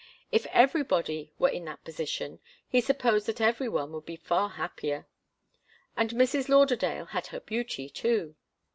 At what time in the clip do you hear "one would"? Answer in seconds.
3.69-4.03